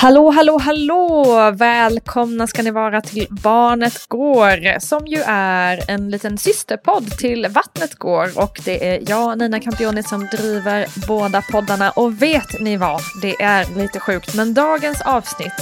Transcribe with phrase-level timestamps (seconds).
[0.00, 1.50] Hallå, hallå, hallå!
[1.54, 7.94] Välkomna ska ni vara till Barnet går som ju är en liten systerpodd till Vattnet
[7.94, 13.00] går och det är jag, Nina Campioni, som driver båda poddarna och vet ni vad?
[13.22, 15.52] Det är lite sjukt men dagens avsnitt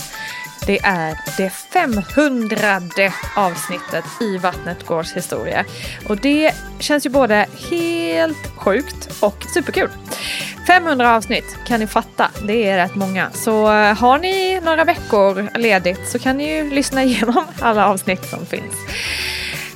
[0.68, 2.80] det är det 500
[3.36, 5.64] avsnittet i Vattnet Gårds historia.
[6.08, 9.90] Och det känns ju både helt sjukt och superkul.
[10.66, 13.30] 500 avsnitt kan ni fatta, det är rätt många.
[13.32, 18.24] Så eh, har ni några veckor ledigt så kan ni ju lyssna igenom alla avsnitt
[18.24, 18.74] som finns.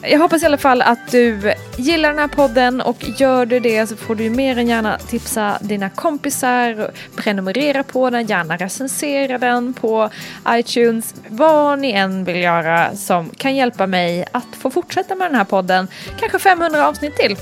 [0.04, 3.86] Jag hoppas i alla fall att du gillar den här podden och gör du det
[3.86, 9.74] så får du mer än gärna tipsa dina kompisar, prenumerera på den, gärna recensera den
[9.74, 10.10] på
[10.48, 15.34] iTunes, vad ni än vill göra som kan hjälpa mig att få fortsätta med den
[15.34, 15.88] här podden,
[16.20, 17.36] kanske 500 avsnitt till.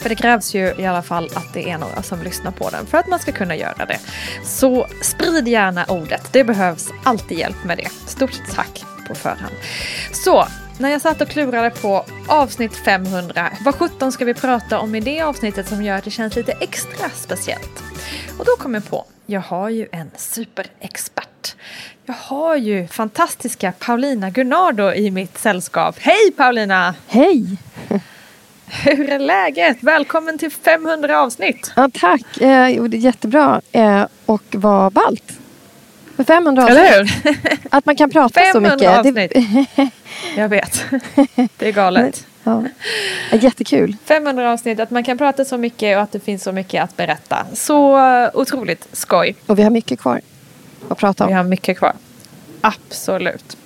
[0.00, 2.86] För det krävs ju i alla fall att det är några som lyssnar på den
[2.86, 3.98] för att man ska kunna göra det.
[4.44, 7.88] Så sprid gärna ordet, det behövs alltid hjälp med det.
[8.06, 9.54] Stort tack på förhand.
[10.12, 10.46] Så
[10.78, 15.00] när jag satt och klurade på avsnitt 500, vad sjutton ska vi prata om i
[15.00, 17.82] det avsnittet som gör att det känns lite extra speciellt?
[18.38, 21.56] Och då kom jag på, jag har ju en superexpert.
[22.04, 25.96] Jag har ju fantastiska Paulina Gunnardo i mitt sällskap.
[25.98, 26.94] Hej Paulina!
[27.06, 27.58] Hej!
[28.72, 29.76] Hur är läget?
[29.80, 31.72] Välkommen till 500 avsnitt!
[31.76, 33.60] Ja, tack, eh, jo, det är jättebra.
[33.72, 35.32] Eh, och vad ballt.
[36.16, 36.78] För 500 avsnitt.
[36.78, 37.58] Eller hur?
[37.70, 38.98] Att man kan prata så 500 mycket.
[38.98, 39.32] avsnitt.
[40.36, 40.84] Jag vet.
[41.56, 42.26] Det är galet.
[42.44, 42.64] ja.
[43.32, 43.96] Jättekul.
[44.04, 46.96] 500 avsnitt, att man kan prata så mycket och att det finns så mycket att
[46.96, 47.46] berätta.
[47.54, 49.34] Så eh, otroligt skoj.
[49.46, 50.20] Och vi har mycket kvar
[50.88, 51.36] att prata Vi om.
[51.36, 51.92] har mycket kvar.
[52.60, 53.56] Absolut.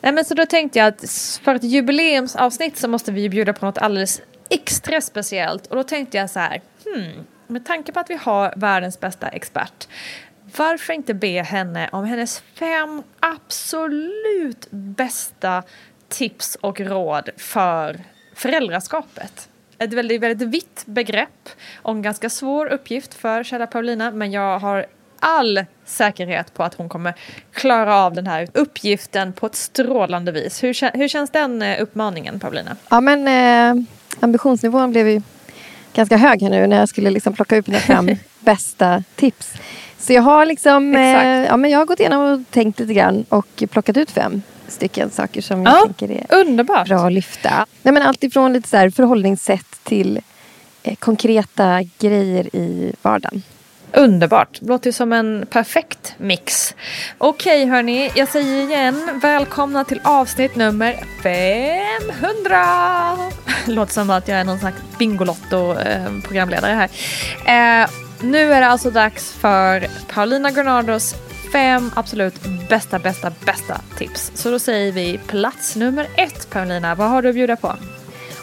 [0.00, 1.10] Nej, men så då tänkte jag att
[1.42, 5.66] för ett jubileumsavsnitt så måste vi ju bjuda på något alldeles extra speciellt.
[5.66, 9.28] Och då tänkte jag så här, hmm, med tanke på att vi har världens bästa
[9.28, 9.88] expert,
[10.56, 15.62] varför inte be henne om hennes fem absolut bästa
[16.08, 18.00] tips och råd för
[18.34, 19.48] föräldraskapet?
[19.78, 21.48] Ett väldigt, väldigt vitt begrepp
[21.82, 24.86] och en ganska svår uppgift för kära Paulina, men jag har
[25.24, 27.14] all säkerhet på att hon kommer
[27.52, 30.62] klara av den här uppgiften på ett strålande vis.
[30.62, 32.76] Hur, hur känns den eh, uppmaningen, Paulina?
[32.88, 33.28] Ja, men
[33.78, 33.84] eh,
[34.20, 35.22] ambitionsnivån blev ju
[35.94, 38.08] ganska hög här nu när jag skulle liksom plocka ut mina fem
[38.40, 39.52] bästa tips.
[39.98, 43.24] Så jag har liksom, eh, ja, men jag har gått igenom och tänkt lite grann
[43.28, 46.88] och plockat ut fem stycken saker som jag Ja, tänker är Underbart!
[46.88, 47.66] bra att lyfta.
[47.82, 50.20] Nej, men allt ifrån lite så förhållningssätt till
[50.82, 53.42] eh, konkreta grejer i vardagen.
[53.96, 56.74] Underbart, låter som en perfekt mix.
[57.18, 62.66] Okej hörni, jag säger igen välkomna till avsnitt nummer 500.
[63.74, 67.82] Låter som att jag är någon slags Bingolotto-programledare här.
[67.82, 67.88] Eh,
[68.20, 71.14] nu är det alltså dags för Paulina Granados
[71.52, 72.34] fem absolut
[72.68, 74.32] bästa, bästa, bästa tips.
[74.34, 77.76] Så då säger vi plats nummer ett Paulina, vad har du att bjuda på?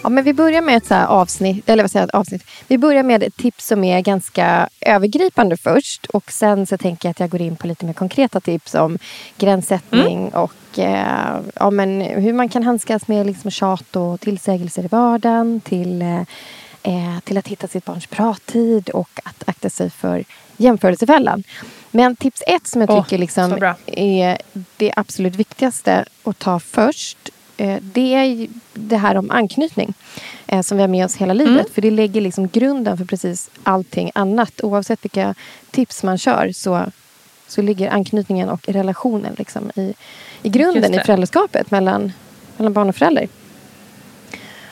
[0.04, 2.44] Ja, men vi börjar med ett så avsnitt, eller vad säger jag, avsnitt.
[2.68, 7.12] Vi börjar med ett tips som är ganska övergripande först och sen så tänker jag
[7.12, 8.98] att jag går in på lite mer konkreta tips om
[9.38, 10.34] gränssättning mm.
[10.34, 15.62] och eh, ja, men hur man kan handskas med liksom tjat och tillsägelser i vardagen
[15.62, 16.22] till, eh,
[16.84, 20.24] eh till att hitta sitt barns prattid och att akta sig för
[20.58, 21.44] jämförelsefällan.
[21.92, 24.38] Men tips ett som jag tycker oh, liksom är
[24.78, 27.30] det absolut viktigaste att ta först
[27.82, 29.94] det är det här om anknytning
[30.48, 31.54] eh, som vi har med oss hela livet.
[31.54, 31.74] Mm.
[31.74, 34.64] För det lägger liksom grunden för precis allting annat.
[34.64, 35.36] Oavsett vilka
[35.72, 36.86] tips man kör så,
[37.48, 39.94] så ligger anknytningen och relationen liksom i,
[40.42, 42.12] i grunden i föräldraskapet mellan,
[42.58, 43.28] mellan barn och förälder.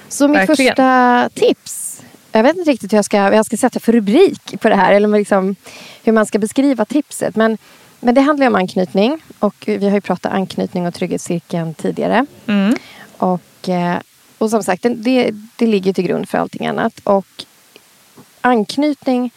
[0.10, 0.72] Så mitt Verkligen.
[0.72, 2.02] första tips.
[2.32, 4.94] Jag vet inte riktigt hur jag ska, jag ska sätta för rubrik på det här.
[4.94, 5.56] Eller liksom
[6.04, 7.36] hur man ska beskriva tipset.
[7.36, 7.58] Men
[8.00, 12.26] men det handlar om anknytning och vi har ju pratat anknytning och trygghetscirkeln tidigare.
[12.48, 12.76] Mm.
[13.18, 14.00] Och, eh,
[14.38, 17.00] och som sagt, det, det ligger till grund för allting annat.
[17.04, 17.46] Och
[18.42, 19.32] anknytning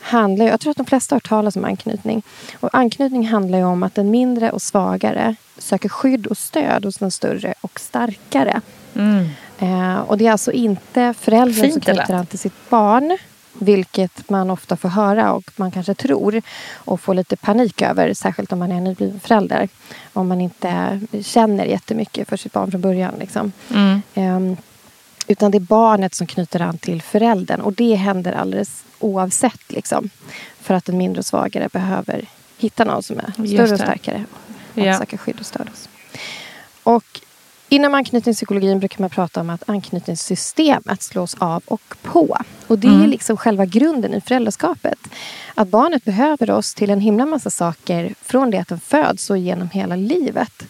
[0.00, 2.22] handlar jag tror att de flesta har hört talas om anknytning.
[2.60, 6.96] Och anknytning handlar ju om att den mindre och svagare söker skydd och stöd hos
[6.96, 8.60] den större och starkare.
[8.94, 9.28] Mm.
[9.58, 13.18] Eh, och det är alltså inte föräldern som knyter an till sitt barn
[13.58, 16.42] vilket man ofta får höra och man kanske tror
[16.74, 18.14] och får lite panik över.
[18.14, 19.68] Särskilt om man är nybliven förälder.
[20.12, 23.14] Om man inte känner jättemycket för sitt barn från början.
[23.18, 23.52] Liksom.
[23.74, 24.02] Mm.
[24.14, 24.56] Um,
[25.26, 27.60] utan det är barnet som knyter an till föräldern.
[27.60, 29.72] Och det händer alldeles oavsett.
[29.72, 30.10] Liksom.
[30.60, 32.24] För att den mindre och svagare behöver
[32.58, 34.24] hitta någon som är större och starkare.
[34.74, 34.98] Och ja.
[34.98, 35.88] söka skydd och stöd hos.
[36.82, 37.20] Och
[37.68, 42.38] Inom anknytningspsykologin brukar man prata om att anknytningssystemet slås av och på.
[42.66, 43.02] Och det mm.
[43.02, 44.98] är liksom själva grunden i föräldraskapet.
[45.54, 49.38] Att barnet behöver oss till en himla massa saker från det att den föds och
[49.38, 50.66] genom hela livet.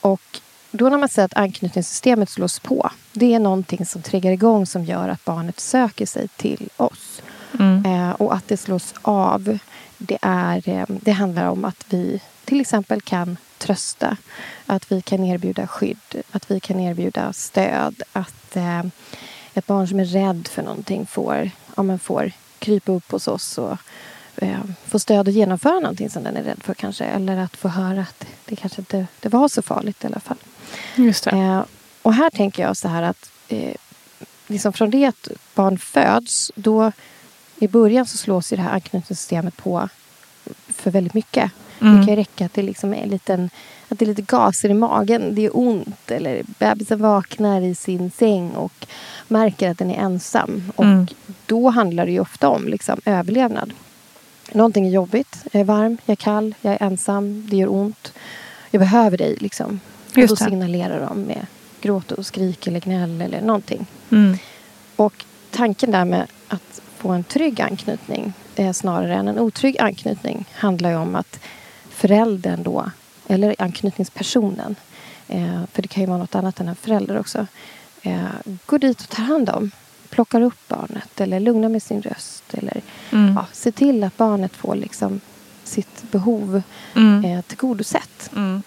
[0.00, 0.40] Och
[0.70, 4.84] då när man säger att anknytningssystemet slås på, det är någonting som triggar igång som
[4.84, 7.22] gör att barnet söker sig till oss.
[7.58, 7.86] Mm.
[7.86, 9.58] Eh, och att det slås av,
[9.98, 14.16] det, är, eh, det handlar om att vi till exempel kan trösta.
[14.66, 18.02] Att vi kan erbjuda skydd, att vi kan erbjuda stöd.
[18.12, 18.82] Att eh,
[19.54, 23.58] ett barn som är rädd för någonting får, ja, men får krypa upp hos oss
[23.58, 23.76] och
[24.36, 27.04] eh, få stöd att genomföra någonting som den är rädd för kanske.
[27.04, 30.38] Eller att få höra att det kanske inte det var så farligt i alla fall.
[30.96, 31.62] Just eh,
[32.02, 33.74] och här tänker jag så här att eh,
[34.46, 36.92] liksom från det att barn föds, då
[37.58, 39.88] i början så slås ju det här anknytningssystemet på
[40.68, 41.52] för väldigt mycket.
[41.80, 42.00] Mm.
[42.00, 43.50] Det kan räcka att det liksom är liten,
[43.88, 45.34] att det är lite gaser i magen.
[45.34, 46.10] Det är ont.
[46.10, 48.86] Eller bebisen vaknar i sin säng och
[49.28, 50.72] märker att den är ensam.
[50.76, 51.06] Och mm.
[51.46, 53.72] då handlar det ju ofta om liksom, överlevnad.
[54.52, 55.44] Någonting är jobbigt.
[55.52, 58.12] Jag är varm, jag är kall, jag är ensam, det gör ont.
[58.70, 59.36] Jag behöver dig.
[59.40, 59.80] Liksom.
[60.16, 61.46] och då signalerar de med
[61.80, 63.86] gråt och skrik eller gnäll eller någonting.
[64.10, 64.38] Mm.
[64.96, 70.44] Och tanken där med att få en trygg anknytning eh, snarare än en otrygg anknytning
[70.52, 71.40] handlar ju om att
[71.94, 72.90] föräldern då,
[73.26, 74.76] eller anknytningspersonen,
[75.28, 77.46] eh, för det kan ju vara något annat än en förälder också,
[78.02, 78.24] eh,
[78.66, 79.70] går dit och tar hand om,
[80.08, 82.80] plockar upp barnet eller lugnar med sin röst eller
[83.12, 83.34] mm.
[83.34, 85.20] ja, ser till att barnet får liksom
[85.64, 86.62] sitt behov
[86.96, 87.24] mm.
[87.24, 88.30] eh, tillgodosett.
[88.36, 88.62] Mm.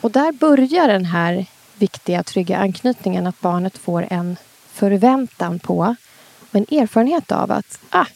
[0.00, 4.36] Och där börjar den här viktiga trygga anknytningen att barnet får en
[4.72, 5.96] förväntan på
[6.50, 8.06] och en erfarenhet av att ah,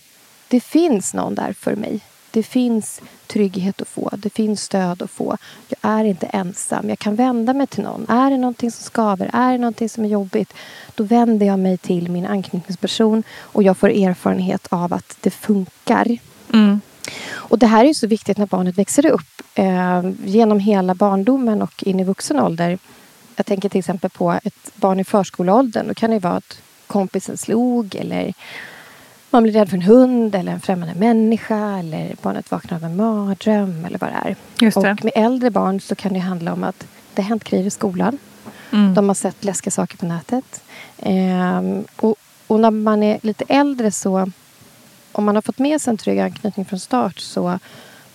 [0.49, 2.01] det finns någon där för mig.
[2.31, 5.37] Det finns trygghet att få, det finns stöd att få.
[5.69, 8.07] Jag är inte ensam, jag kan vända mig till någon.
[8.09, 10.55] Är det någonting som skaver, är det någonting som är jobbigt
[10.95, 16.19] då vänder jag mig till min anknytningsperson och jag får erfarenhet av att det funkar.
[16.53, 16.81] Mm.
[17.33, 19.43] Och Det här är så viktigt när barnet växer upp.
[19.55, 22.79] Eh, genom hela barndomen och in i vuxen ålder.
[23.37, 25.89] Jag tänker till exempel på ett barn i förskoleåldern.
[25.89, 28.35] Då kan det vara att kompisen slog eller
[29.31, 32.97] man blir rädd för en hund eller en främmande människa eller barnet vaknar av en
[32.97, 34.37] mardröm eller vad det är.
[34.59, 34.77] Det.
[34.77, 37.71] Och med äldre barn så kan det handla om att det har hänt grejer i
[37.71, 38.19] skolan.
[38.73, 38.95] Mm.
[38.95, 40.63] De har sett läskiga saker på nätet.
[40.99, 44.31] Ehm, och, och, när man är lite äldre så
[45.13, 47.59] om man har fått med sig en trygg anknytning från start så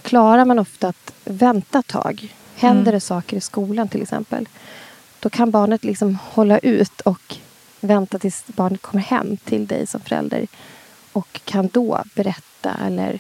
[0.02, 2.34] klarar man ofta att vänta ett tag.
[2.56, 2.94] Händer mm.
[2.94, 4.48] det saker i skolan till exempel
[5.20, 7.38] då kan barnet liksom hålla ut och
[7.82, 10.48] vänta tills barnet kommer hem till dig som förälder
[11.16, 13.20] och kan då berätta eller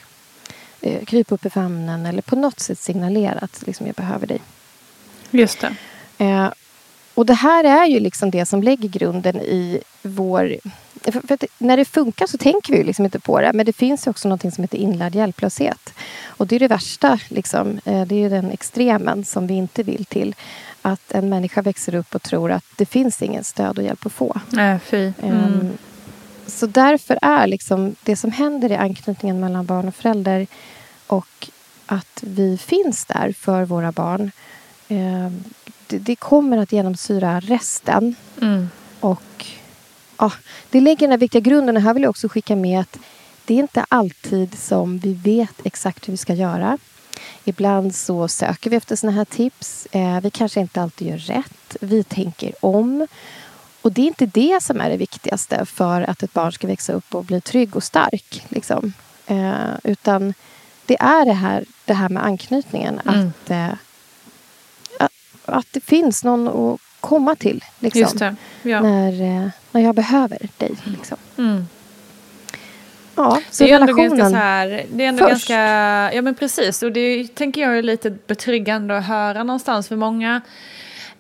[0.81, 4.41] eh, krypa upp i famnen eller på något sätt signalera att liksom, jag behöver dig.
[5.31, 5.75] Just det.
[6.25, 6.49] Eh,
[7.13, 10.55] och det här är ju liksom det som lägger grunden i vår...
[11.01, 13.53] För, för när det funkar så tänker vi liksom inte på det.
[13.53, 15.93] Men det finns ju också något som heter inlärd hjälplöshet.
[16.25, 17.19] Och det är det värsta.
[17.27, 17.79] Liksom.
[17.85, 20.35] Eh, det är den extremen som vi inte vill till.
[20.81, 24.13] Att en människa växer upp och tror att det finns ingen stöd och hjälp att
[24.13, 24.37] få.
[24.49, 25.11] Nej, fy.
[25.21, 25.77] Mm.
[26.47, 30.47] Så därför är liksom det som händer i anknytningen mellan barn och förälder
[31.07, 31.49] och
[31.85, 34.31] att vi finns där för våra barn.
[34.87, 35.43] Um,
[35.87, 38.15] det, det, kommer att genomsyra resten.
[38.41, 38.69] Mm.
[38.99, 39.45] Och
[40.17, 40.31] ja,
[40.69, 41.77] Det lägger den viktiga grunden.
[41.77, 42.99] Och här vill jag också skicka med att
[43.45, 46.77] det är inte alltid som vi vet exakt hur vi ska göra.
[47.43, 49.87] Ibland så söker vi efter såna här tips.
[49.91, 51.77] Eh, vi kanske inte alltid gör rätt.
[51.81, 53.07] Vi tänker om.
[53.85, 56.93] Och det är inte det som är det viktigaste för att ett barn ska växa
[56.93, 58.45] upp och bli trygg och stark.
[58.49, 58.93] Liksom.
[59.27, 60.33] Eh, utan
[60.85, 63.01] det är det här, det här med anknytningen.
[63.05, 63.27] Mm.
[63.27, 63.73] Att, eh,
[65.45, 67.63] att det finns någon att komma till.
[67.79, 68.81] Liksom, ja.
[68.81, 70.75] när, eh, när jag behöver dig.
[70.83, 71.17] Liksom.
[71.37, 71.67] Mm.
[73.15, 75.31] Ja, så det är ändå ganska så här, det är ändå först.
[75.31, 75.59] ganska,
[76.15, 80.41] ja men precis, och det tänker jag är lite betryggande att höra någonstans för många,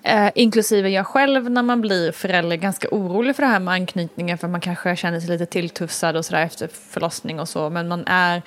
[0.05, 4.37] eh, inklusive jag själv när man blir förälder, ganska orolig för det här med anknytningen
[4.37, 8.07] för man kanske känner sig lite tilltussad och sådär efter förlossning och så, men man
[8.07, 8.41] är,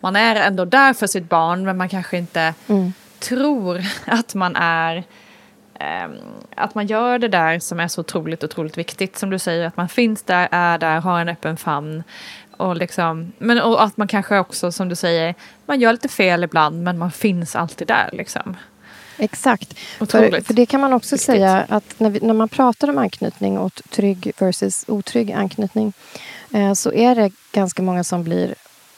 [0.00, 2.92] man är ändå där för sitt barn, men man kanske inte mm.
[3.20, 5.04] tror att man är
[5.80, 6.18] Ehm,
[6.56, 9.18] att man gör det där som är så otroligt, otroligt viktigt.
[9.18, 12.02] Som du säger, att man finns där, är där, har en öppen famn.
[12.56, 15.34] Och, liksom, men, och att man kanske också, som du säger,
[15.66, 18.08] man gör lite fel ibland men man finns alltid där.
[18.12, 18.56] Liksom.
[19.18, 19.78] Exakt.
[19.98, 21.26] För, för, det kan man också viktigt.
[21.26, 25.92] säga att när, vi, när, man pratar om anknytning och trygg versus otrygg anknytning
[26.52, 28.54] eh, så är det ganska många som blir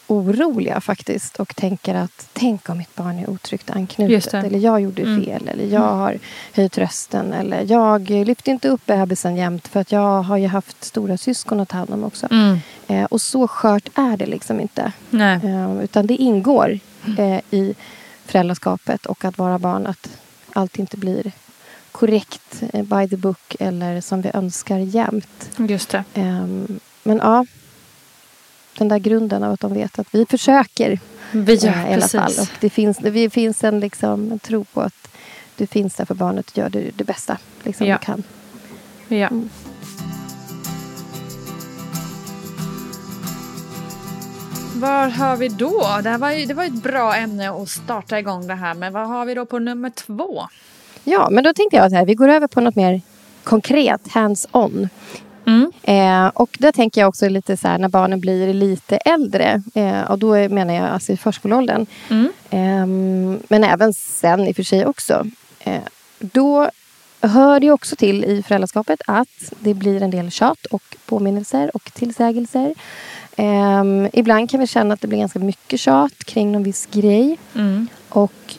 [0.06, 5.02] oroliga faktiskt och tänker att tänk om mitt barn är otryggt anknutet eller jag gjorde
[5.02, 5.24] mm.
[5.24, 5.98] fel eller jag mm.
[5.98, 6.18] har
[6.52, 10.84] höjt rösten eller jag lyfte inte upp bebisen jämt för att jag har ju haft
[10.84, 12.28] stora syskon att ta hand om också.
[12.30, 12.58] Mm.
[12.86, 14.92] Eh, och så skört är det liksom inte.
[15.44, 16.78] Eh, utan det ingår
[17.18, 17.74] eh, i
[18.26, 20.18] föräldraskapet och att vara barn att
[20.52, 21.32] allt inte blir
[21.92, 25.50] korrekt eh, by the book eller som vi önskar jämt.
[25.56, 26.04] Just det.
[26.14, 27.46] Ehm, men ja,
[28.78, 31.00] den där grunden av att de vet att vi försöker.
[31.32, 32.32] Vi gör, äh, i alla fall.
[32.40, 35.08] Och det finns, det finns en, liksom, en tro på att
[35.56, 37.98] du finns där för barnet och gör det, det bästa liksom, ja.
[38.00, 38.22] du kan.
[39.08, 39.28] Ja.
[39.28, 39.50] Mm.
[44.80, 46.00] Vad har vi då?
[46.02, 48.92] Det, var ju, det var ett bra ämne att starta igång det här med.
[48.92, 50.42] Vad har vi då på nummer två?
[51.04, 53.00] Ja, men då tänkte jag att vi går över på något mer
[53.44, 54.88] konkret, hands-on.
[55.46, 55.72] Mm.
[55.82, 59.62] Eh, och där tänker jag också lite så här när barnen blir lite äldre.
[59.74, 61.86] Eh, och då menar jag alltså i förskoleåldern.
[62.08, 62.32] Mm.
[62.50, 65.26] Eh, men även sen i och för sig också.
[65.60, 65.82] Eh,
[66.18, 66.70] då
[67.20, 71.84] hör det också till i föräldraskapet att det blir en del tjat och påminnelser och
[71.94, 72.74] tillsägelser.
[73.38, 77.38] Um, ibland kan vi känna att det blir ganska mycket tjat kring någon viss grej.
[77.54, 77.88] Mm.
[78.08, 78.56] Och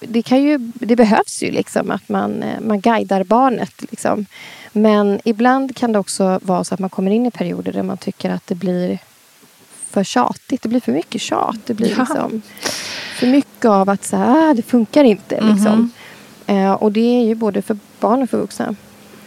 [0.00, 3.82] det, kan ju, det behövs ju liksom att man, eh, man guidar barnet.
[3.90, 4.26] Liksom.
[4.72, 7.96] Men ibland kan det också vara så att man kommer in i perioder där man
[7.96, 8.98] tycker att det blir
[9.90, 10.62] för tjatigt.
[10.62, 11.58] Det blir för mycket tjat.
[11.66, 11.96] Det blir ja.
[11.98, 12.42] liksom
[13.14, 15.36] för mycket av att så här, ah, det funkar inte.
[15.36, 15.54] Mm -hmm.
[15.54, 15.90] liksom.
[16.46, 18.74] eh, och det är ju både för barn och för vuxna.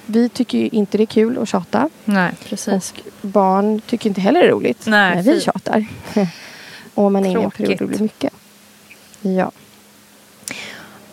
[0.10, 1.90] Vi tycker ju inte det är kul att tjata.
[2.06, 2.94] Nej, precis.
[2.98, 5.86] Och barn tycker inte heller det är roligt Nej, när vi tjatar.
[6.94, 8.34] och man är inne i en period där det blir mycket.
[9.22, 9.52] Ja.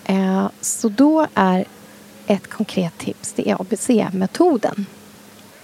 [0.04, 1.64] Eh, så då är
[2.26, 4.86] ett konkret tips det är ABC-metoden.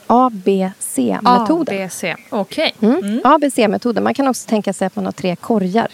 [0.07, 1.85] ABC-metoden.
[1.85, 2.75] ABC, okej.
[2.79, 2.89] Okay.
[2.91, 3.05] Mm.
[3.05, 3.21] Mm.
[3.25, 4.05] ABC-metoden.
[4.05, 5.89] Man kan också tänka sig att man har tre korgar.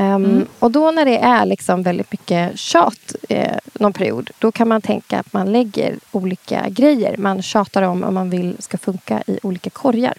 [0.00, 0.46] Um, mm.
[0.58, 4.82] Och då när det är liksom väldigt mycket tjat eh, någon period då kan man
[4.82, 9.38] tänka att man lägger olika grejer man tjatar om och man vill ska funka i
[9.42, 10.14] olika korgar.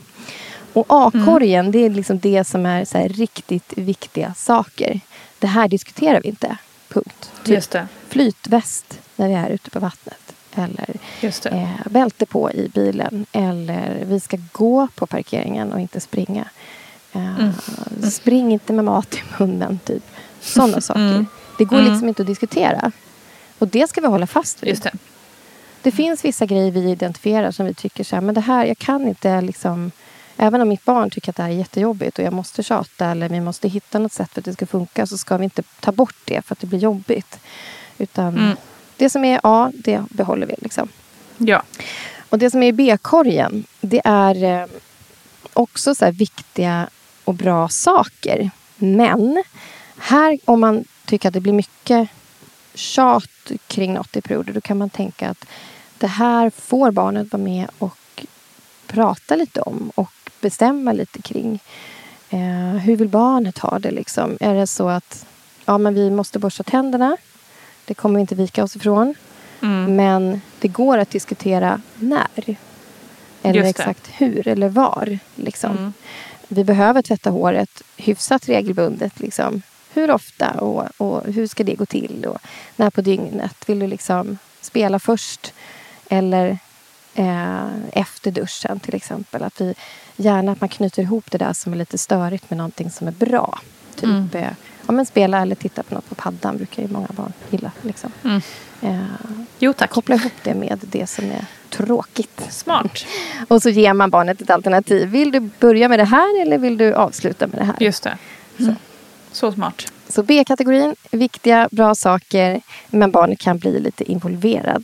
[0.73, 1.71] Och A-korgen mm.
[1.71, 5.00] det är liksom det som är så riktigt viktiga saker.
[5.39, 6.57] Det här diskuterar vi inte.
[6.88, 7.31] Punkt.
[7.43, 7.88] Typ Just det.
[8.07, 10.33] Flytväst när vi är ute på vattnet.
[10.55, 10.95] Eller
[11.45, 13.25] eh, bälte på i bilen.
[13.31, 16.47] Eller vi ska gå på parkeringen och inte springa.
[17.13, 18.11] Eh, mm.
[18.11, 19.79] Spring inte med mat i munnen.
[19.85, 20.03] Typ.
[20.41, 21.01] Sådana saker.
[21.01, 21.25] Mm.
[21.57, 22.07] Det går liksom mm.
[22.07, 22.91] inte att diskutera.
[23.57, 24.69] Och det ska vi hålla fast vid.
[24.69, 24.91] Just det.
[25.81, 28.77] det finns vissa grejer vi identifierar som vi tycker så här, men det här, jag
[28.77, 29.91] kan inte liksom
[30.43, 33.29] Även om mitt barn tycker att det här är jättejobbigt och jag måste tjata eller
[33.29, 35.91] vi måste hitta något sätt för att det ska funka så ska vi inte ta
[35.91, 37.39] bort det för att det blir jobbigt.
[37.97, 38.57] Utan mm.
[38.97, 40.55] det som är A, det behåller vi.
[40.57, 40.89] Liksom.
[41.37, 41.63] Ja.
[42.29, 44.67] Och det som är i B-korgen, det är eh,
[45.53, 46.89] också så viktiga
[47.31, 48.50] och bra saker.
[48.77, 49.43] Men
[49.97, 52.09] här om man tycker att det blir mycket
[52.73, 55.45] tjat kring något i perioder då kan man tänka att
[55.97, 58.25] det här får barnet vara med och
[58.88, 60.11] prata lite om och
[60.41, 61.59] bestämma lite kring.
[62.29, 63.91] Eh, hur vill barnet ha det?
[63.91, 64.38] Liksom?
[64.39, 65.25] Är det så att
[65.65, 67.17] ja, men vi måste borsta tänderna?
[67.85, 69.15] Det kommer vi inte vika oss ifrån.
[69.61, 69.95] Mm.
[69.95, 72.57] Men det går att diskutera när.
[73.43, 75.19] Eller exakt hur eller var.
[75.35, 75.71] Liksom.
[75.71, 75.93] Mm.
[76.53, 79.20] Vi behöver tvätta håret hyfsat regelbundet.
[79.20, 79.62] Liksom.
[79.93, 82.25] Hur ofta och, och hur ska det gå till?
[82.25, 82.38] Och
[82.75, 83.55] när på dygnet?
[83.70, 85.53] Vill du liksom spela först
[86.10, 86.58] eller
[87.15, 89.43] eh, efter duschen till exempel?
[89.43, 89.74] Att vi,
[90.15, 93.12] gärna att man knyter ihop det där som är lite störigt med någonting som är
[93.12, 93.60] bra.
[93.96, 94.29] Typ Mm.
[94.34, 94.51] eh,
[94.88, 97.72] ja, men spela eller titta på något på paddan brukar ju många barn gilla.
[97.81, 98.12] Liksom.
[98.24, 98.41] Mm.
[98.81, 99.05] Eh,
[99.60, 99.89] Jo tack.
[99.89, 102.41] koppla ihop det med det som är tråkigt.
[102.49, 103.05] Smart.
[103.47, 105.09] Och så ger man barnet ett alternativ.
[105.09, 107.75] Vill du börja med det här eller vill du avsluta med det här?
[107.79, 108.17] Just det.
[108.59, 108.75] Mm.
[109.31, 109.93] Så smart.
[110.07, 112.61] Så B-kategorin, viktiga, bra saker.
[112.89, 114.83] Men barnet kan bli lite involverad.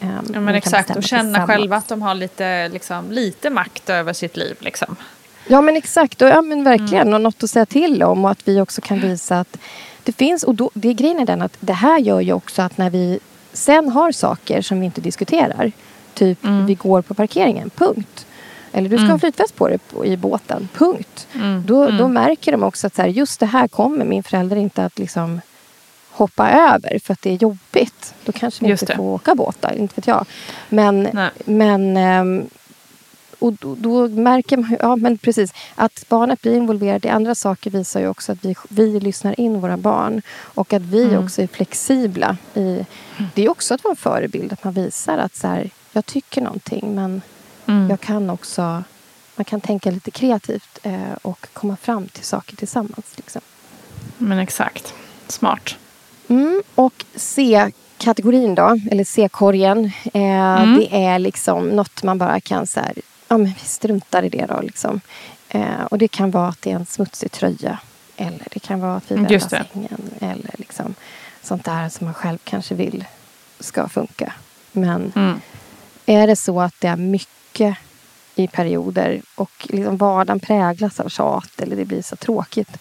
[0.00, 0.96] Ehm, Ja, men exakt.
[0.96, 4.56] Och känna själva att de har lite, liksom, lite makt över sitt liv.
[4.60, 4.96] Liksom.
[5.46, 7.08] Ja men exakt, och, ja, men verkligen.
[7.08, 7.14] Mm.
[7.14, 9.56] Och något att säga till om och att vi också kan visa att
[10.02, 10.42] det finns.
[10.42, 12.90] Och då, det är grejen är den att det här gör ju också att när
[12.90, 13.18] vi
[13.52, 15.72] sen har saker som vi inte diskuterar.
[16.14, 16.66] Typ Mm.
[16.66, 18.26] vi går på parkeringen, punkt.
[18.72, 21.26] Eller du ska ha flytväst på dig i båten, punkt.
[21.34, 21.62] Mm.
[21.66, 24.84] Då, då märker de också att så här, just det här kommer min förälder inte
[24.84, 25.40] att liksom
[26.10, 28.14] hoppa över för att det är jobbigt.
[28.24, 28.96] Då kanske ni Just inte det.
[28.96, 30.26] får åka båt där, inte vet jag.
[30.68, 31.30] Men, Nej.
[31.44, 32.46] men ehm,
[33.38, 37.70] och då, då märker man, ja men precis, att barnet blir involverad i andra saker
[37.70, 40.22] visar ju också att vi, vi lyssnar in våra barn.
[40.40, 41.24] Och att vi Mm.
[41.24, 42.36] också är flexibla.
[42.54, 42.86] I,
[43.34, 46.40] det är också att vara en förebild, att man visar att så här, jag tycker
[46.40, 47.22] någonting men
[47.66, 47.90] Mm.
[47.90, 48.82] jag kan också,
[49.36, 53.12] man kan tänka lite kreativt eh, och komma fram till saker tillsammans.
[53.16, 53.40] Liksom.
[54.18, 54.94] Men exakt.
[55.28, 55.76] Smart.
[56.28, 59.84] Mm, och C-kategorin då, eller C-korgen.
[60.14, 60.22] Eh,
[60.62, 60.76] Mm.
[60.78, 62.92] Det är liksom något man bara kan så här,
[63.28, 65.00] ja men vi struntar i det då liksom.
[65.48, 67.78] Eh, och det kan vara att det är en smutsig tröja.
[68.16, 70.10] Eller det kan vara att vi bäddar sängen.
[70.20, 70.94] Eller liksom
[71.42, 73.04] sånt där som man själv kanske vill
[73.60, 74.32] ska funka.
[74.72, 75.40] Men Mm.
[76.06, 77.76] Är det så att det är mycket
[78.34, 82.76] i perioder och liksom vardagen präglas av tjat eller det blir så tråkigt.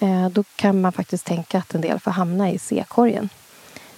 [0.00, 3.28] Eh, då kan man faktiskt tänka att en del får hamna i C-korgen.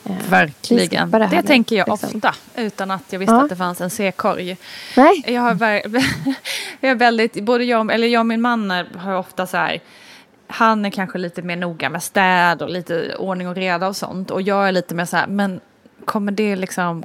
[0.04, 1.10] Eh, Verkligen.
[1.10, 2.16] Det, nu, tänker jag liksom.
[2.16, 2.34] ofta.
[2.56, 3.42] Utan att jag visste Ja.
[3.42, 4.56] att det fanns en C-korg.
[4.96, 5.50] Nej, Jag har,
[6.80, 9.80] jag är väldigt, både jag, eller jag och min man är, har ofta så här,
[10.46, 14.30] han är kanske lite mer noga med städ och lite ordning och reda och sånt.
[14.30, 15.60] Och jag är lite mer så här, men
[16.04, 17.04] kommer det liksom,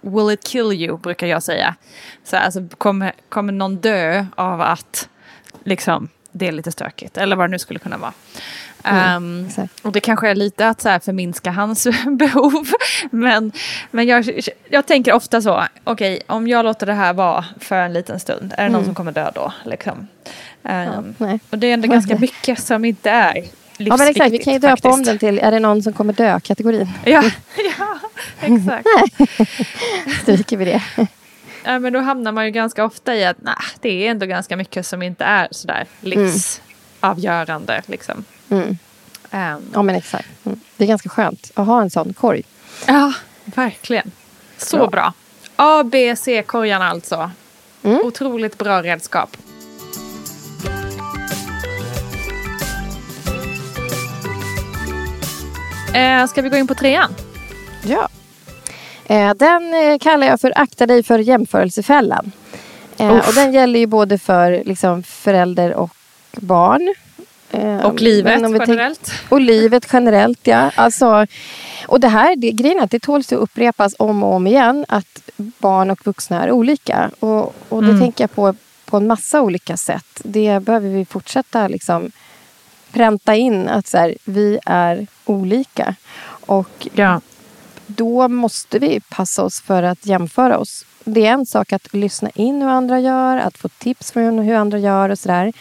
[0.00, 1.74] will it kill you, brukar jag säga.
[2.24, 5.08] Så alltså, kommer, kommer någon dö av att
[5.64, 8.12] liksom, det är lite stökigt, eller vad det nu skulle kunna vara.
[8.84, 9.80] Ehm, exakt.
[9.82, 11.86] och det kanske är lite att så här förminska hans
[12.18, 12.66] behov.
[13.10, 13.52] Men,
[13.90, 17.92] men jag, jag tänker ofta så, okej, om jag låter det här vara för en
[17.92, 19.52] liten stund, är det någon som kommer dö då?
[19.64, 20.06] Liksom?
[20.62, 21.40] Ehm, nej.
[21.50, 23.44] och det är ändå ganska mycket som inte är.
[23.88, 24.94] Ja men exakt, vi kan ju döpa faktiskt.
[24.94, 26.88] om den till Är det någon som kommer dö-kategorin.
[27.04, 27.22] Ja,
[27.78, 27.98] ja
[28.40, 28.88] exakt.
[30.22, 30.82] Stryker vi det.
[31.64, 34.56] ja, men då hamnar man ju ganska ofta i att nah, det är ändå ganska
[34.56, 37.82] mycket som inte är sådär livsavgörande.
[37.86, 38.24] Liksom.
[38.50, 38.78] Mm.
[39.30, 40.46] Ehm, Ja men exakt.
[40.46, 40.60] Mm.
[40.76, 42.42] Det är ganska skönt att ha en sån korg.
[42.86, 43.12] Ja,
[43.44, 44.10] verkligen.
[44.56, 44.88] Så Bra.
[44.88, 45.12] bra.
[45.56, 47.30] A, B, C-korgarna alltså.
[47.82, 47.98] Mm.
[48.04, 49.36] Otroligt bra redskap.
[55.94, 57.14] Eh, ska vi gå in på trean?
[57.84, 58.08] Ja.
[59.04, 62.32] Eh, den eh, kallar jag för Akta dig för jämförelsefällan.
[62.98, 65.90] Eh, och den gäller ju både för liksom, förälder och
[66.32, 66.94] barn.
[67.50, 69.12] Eh, Och livet generellt.
[69.28, 70.70] Och livet generellt, ja.
[70.74, 71.26] Alltså,
[71.86, 74.84] och det här, det, grejen är att det tåls att upprepas om och om igen
[74.88, 77.10] att barn och vuxna är olika.
[77.20, 78.00] Och, och det Mm.
[78.00, 80.20] tänker jag på på en massa olika sätt.
[80.24, 82.10] Det behöver vi fortsätta liksom
[82.92, 85.94] pränta in att så här, vi är olika.
[86.46, 87.20] Och Ja.
[87.86, 90.84] då måste vi passa oss för att jämföra oss.
[91.04, 94.54] Det är en sak att lyssna in hur andra gör, att få tips från hur
[94.54, 95.52] andra gör och sådär.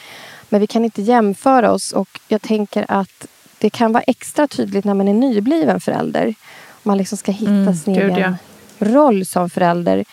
[0.49, 4.85] Men vi kan inte jämföra oss och jag tänker att det kan vara extra tydligt
[4.85, 6.35] när man är nybliven förälder.
[6.83, 8.37] Man liksom ska hitta Mm, sin egen
[8.79, 10.05] roll som förälder.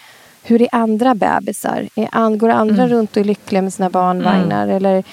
[0.42, 1.88] Hur är andra bebisar?
[1.94, 2.88] Är, går andra Mm.
[2.88, 4.68] runt och är lyckliga med sina barnvagnar?
[4.68, 5.04] Eller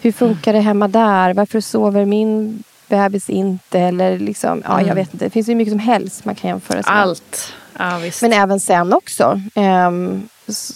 [0.00, 1.34] hur funkar det hemma där?
[1.34, 3.80] Varför sover min bebis inte.
[3.80, 4.86] Eller liksom, ja, Mm.
[4.88, 5.24] jag vet inte.
[5.26, 7.02] Det finns ju mycket som helst man kan jämföra sig med.
[7.02, 7.52] Allt.
[7.78, 8.00] Ja.
[8.22, 9.40] Men även sen också.
[9.54, 10.28] Ehm,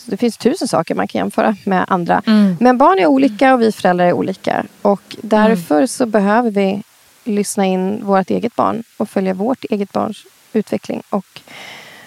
[0.07, 2.23] det finns tusen saker man kan jämföra med andra.
[2.27, 2.57] Mm.
[2.61, 4.65] Men barn är olika och vi föräldrar är olika.
[4.83, 6.83] Och därför så behöver vi
[7.25, 10.17] lyssna in vårt eget barn och följa vårt eget barns
[10.53, 11.03] utveckling.
[11.11, 11.41] Och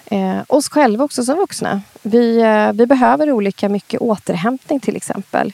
[0.05, 1.81] eh, oss själva också som vuxna.
[2.01, 5.53] Vi, eh, vi behöver olika mycket återhämtning till exempel.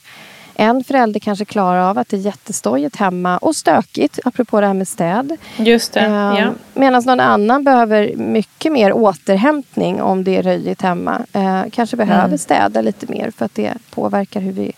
[0.56, 4.74] En förälder kanske klarar av att det är jättestojigt hemma och stökigt, apropå det här
[4.74, 5.38] med städ.
[5.58, 6.00] Just det.
[6.00, 6.48] Eh, ja.
[6.74, 11.22] Medan någon annan behöver mycket mer återhämtning om det är röjigt hemma.
[11.34, 12.38] Eh, kanske behöver Mm.
[12.38, 14.72] städa lite mer för att det påverkar hur vi,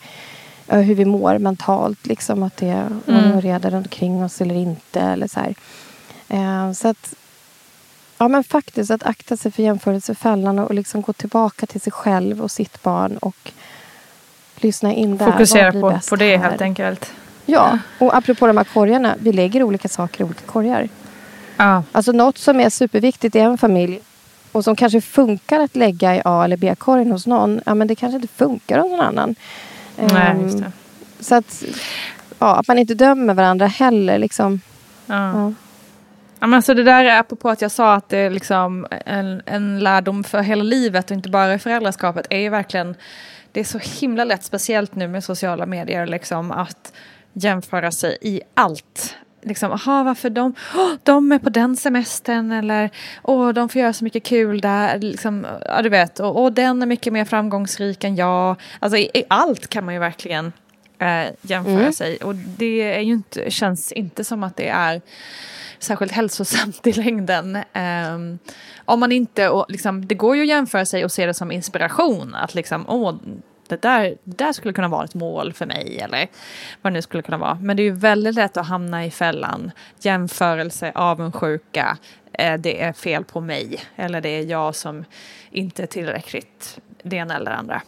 [0.68, 2.06] hur vi mår mentalt.
[2.08, 3.42] Liksom att det är Mm.
[3.42, 5.00] reda runt omkring oss eller inte.
[5.02, 5.56] Eller så här.
[6.30, 7.14] Eh, så att,
[8.18, 12.42] ja, men faktiskt att akta sig för jämförelsefällan och liksom gå tillbaka till sig själv
[12.42, 13.52] och sitt barn och
[14.64, 15.32] lyssna in där.
[15.32, 16.50] Fokusera på, på det här?
[16.50, 17.14] helt enkelt.
[17.46, 19.16] Ja, och apropå de här korgarna.
[19.20, 20.90] Vi lägger olika saker i olika korgar.
[21.58, 21.84] Ja.
[21.92, 24.00] Alltså något som är superviktigt i en familj
[24.52, 27.62] och som kanske funkar att lägga i A eller B-korgen hos någon.
[27.66, 29.36] Ja, men det kanske inte funkar hos någon annan.
[29.98, 30.72] Nej, Ehm, just det.
[31.20, 31.64] Så att,
[32.40, 34.18] ja, att man inte dömer varandra heller.
[34.20, 34.62] Liksom.
[35.06, 35.40] Ja.
[35.40, 35.54] Ja.
[36.40, 39.42] Ja, men alltså det där är apropå att jag sa att det är liksom en,
[39.46, 42.96] en lärdom för hela livet och inte bara i föräldraskapet är ju verkligen
[43.56, 46.94] det är så himla lätt, speciellt nu med sociala medier, liksom, att
[47.34, 49.16] jämföra sig i allt.
[49.42, 52.90] Liksom, aha, varför de, åh, de är på den semestern eller
[53.24, 55.00] åh, de får göra så mycket kul där.
[55.00, 58.56] Liksom, ja, du vet, och, och den är mycket mer framgångsrik än jag.
[58.80, 60.54] Alltså i, i allt kan man ju verkligen
[61.00, 61.94] eh, jämföra Mm.
[61.94, 62.18] sig.
[62.18, 65.02] Och det är ju inte, känns inte som att det är
[65.80, 67.58] särskilt hälsosamt i längden.
[67.74, 68.40] Ehm,
[68.86, 71.52] om man inte, och liksom, det går ju att jämföra sig och se det som
[71.52, 72.36] inspiration.
[72.36, 73.16] Att liksom, åh,
[73.68, 76.00] det där, det där skulle kunna vara ett mål för mig.
[76.02, 76.28] Eller
[76.82, 77.56] vad det nu skulle kunna vara.
[77.62, 79.72] Men det är ju väldigt lätt att hamna i fällan.
[80.00, 81.98] Jämförelse, avundsjuka.
[82.34, 83.80] Eh, det är fel på mig.
[83.96, 85.06] Eller det är jag som
[85.52, 87.82] inte är tillräckligt det ena eller det andra.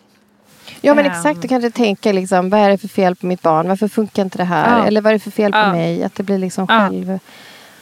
[0.81, 1.11] Ja men Ehm.
[1.11, 3.67] exakt, och kanske tänka liksom, vad är det för fel på mitt barn?
[3.67, 4.79] Varför funkar inte det här?
[4.79, 4.85] Ja.
[4.87, 5.71] Eller vad är det för fel på Ja.
[5.71, 6.03] mig?
[6.03, 6.89] Att det blir liksom Ja.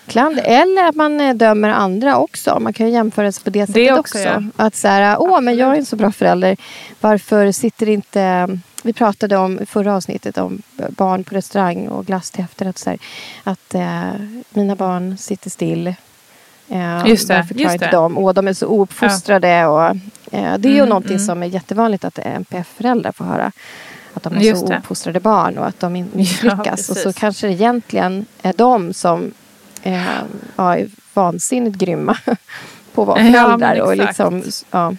[0.05, 0.43] Självklander.
[0.43, 2.59] Eller att man eh, dömer andra också.
[2.59, 4.19] Man kan ju jämföra sig på det sättet också, också.
[4.19, 4.43] ja.
[4.55, 6.57] Att så här, åh men jag är en så bra förälder.
[7.01, 8.47] Varför sitter inte...
[8.83, 12.77] Vi pratade om i förra avsnittet om barn på restaurang och glass till efterrätt.
[12.77, 12.99] Så här,
[13.43, 14.11] att eh,
[14.49, 15.87] mina barn sitter still.
[16.69, 17.91] Eh, Just det, varför klarar inte det.
[17.91, 18.17] de?
[18.17, 19.65] Och de är så ouppfostrade.
[19.65, 19.85] Och,
[20.31, 21.25] eh, det är ju Mm, någonting mm.
[21.25, 23.51] som är jättevanligt att NPF-föräldrar får höra.
[24.13, 24.75] Att de är Just så det.
[24.75, 26.89] ouppfostrade barn och att de misslyckas.
[26.89, 29.31] och så kanske det egentligen är de som
[29.86, 30.24] eh,
[30.56, 32.17] ja, är vansinnigt grymma
[32.93, 33.58] på att vara Ja, föräldrar.
[33.58, 34.93] men och liksom, ja,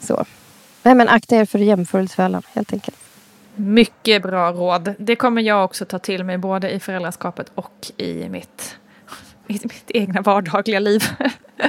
[0.00, 0.24] så.
[0.82, 2.96] Nej men akta er för jämförelsefällan helt enkelt.
[3.56, 4.94] Mycket bra råd.
[4.98, 8.76] Det kommer jag också ta till mig både i föräldraskapet och i mitt,
[9.46, 11.04] i mitt egna vardagliga liv.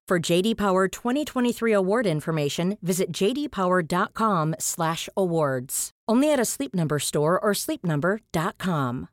[0.11, 5.89] For JD Power 2023 award information, visit jdpower.com/awards.
[6.11, 9.07] Only at a Sleep Number store or sleepnumber.com.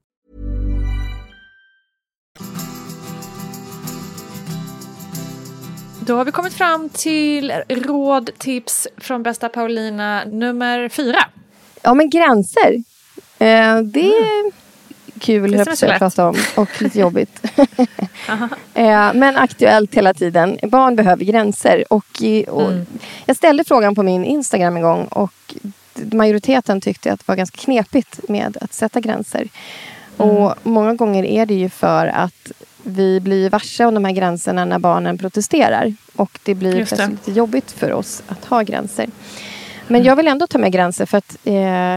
[6.00, 11.20] Då har vi kommit fram till råd, tips från bästa Paulina nummer fyra.
[11.82, 12.74] Ja, men gränser.
[13.38, 14.67] Eh, det är
[15.18, 17.42] kul Det jag att prata om och lite jobbigt.
[18.74, 20.58] eh, men aktuellt hela tiden.
[20.62, 21.84] Barn behöver gränser.
[21.92, 22.72] Och, och
[23.26, 25.54] Jag ställde frågan på min Instagram en gång och
[25.94, 29.48] majoriteten tyckte att det var ganska knepigt med att sätta gränser.
[30.16, 32.52] Och många gånger är det ju för att
[32.82, 35.94] vi blir varse om de här gränserna när barnen protesterar.
[36.16, 39.06] Och det blir Just plötsligt lite jobbigt för oss att ha gränser.
[39.86, 41.96] Men jag vill ändå ta med gränser för att eh,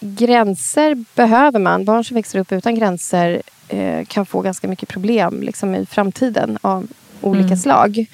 [0.00, 1.84] gränser behöver man.
[1.84, 6.58] Barn som växer upp utan gränser eh, kan få ganska mycket problem liksom, i framtiden
[6.60, 6.88] av
[7.20, 8.06] olika slag.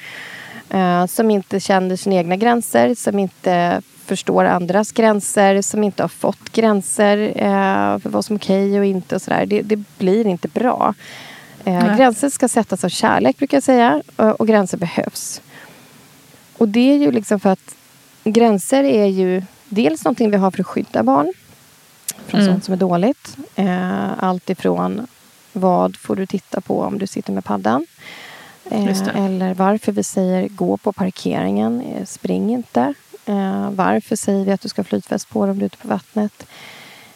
[0.70, 6.08] Eh, som inte känner sina egna gränser, som inte förstår andras gränser, som inte har
[6.08, 9.14] fått gränser eh, för vad som är okej och inte.
[9.14, 9.46] Och sådär.
[9.46, 10.94] Det, det blir inte bra.
[11.64, 14.02] Eh, gränser ska sättas av kärlek, brukar jag säga.
[14.16, 15.40] Och, och gränser behövs.
[16.58, 17.74] Och det är ju liksom för att
[18.24, 21.32] gränser är ju dels någonting vi har för att skydda barn
[22.26, 23.36] från sånt som är dåligt.
[23.54, 25.06] Eh, allt ifrån
[25.52, 27.86] vad får du titta på om du sitter med paddan?
[28.70, 32.94] Eh, eller varför vi säger gå på parkeringen, eh, spring inte.
[33.26, 35.76] Eh, varför säger vi att du ska ha flytväst på dig om du är ute
[35.76, 36.46] på vattnet?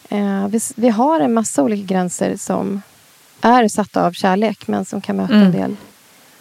[0.08, 2.82] Eh, vi, vi har en massa olika gränser som
[3.40, 5.76] är satta av kärlek men som kan möta en del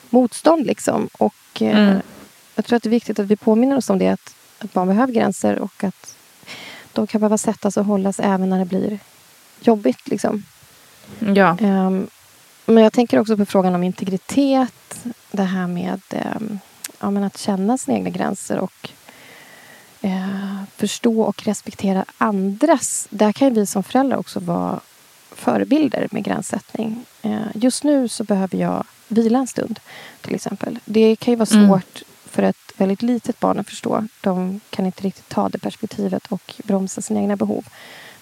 [0.10, 0.66] motstånd.
[0.66, 1.10] Liksom.
[1.18, 1.98] Och, eh,
[2.56, 4.10] Jag tror att det är viktigt att vi påminner oss om det.
[4.10, 6.16] Att, att barn behöver gränser och att
[7.00, 9.00] de kan behöva sättas och hållas även när det blir
[9.60, 10.08] jobbigt.
[10.08, 10.44] Liksom.
[11.20, 11.58] Ja.
[11.62, 12.08] Ehm,
[12.66, 15.06] men jag tänker också på frågan om integritet.
[15.32, 16.60] Det här med ehm,
[17.00, 18.90] ja, men att känna sina egna gränser och
[20.02, 23.08] eh, förstå och respektera andras.
[23.10, 24.80] Där kan vi som föräldrar också vara
[25.32, 27.06] förebilder med gränssättning.
[27.22, 29.80] Eh, just nu så behöver jag vila en stund,
[30.22, 30.80] till exempel.
[30.86, 34.08] Det kan ju vara svårt för ett väldigt litet barn att förstå.
[34.22, 37.66] De kan inte riktigt ta det perspektivet och bromsa sina egna behov.